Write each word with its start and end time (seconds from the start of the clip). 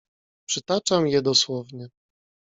"Przytaczam 0.47 1.07
je 1.07 1.21
dosłownie." 1.21 1.89